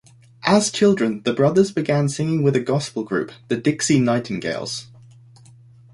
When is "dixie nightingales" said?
3.55-4.87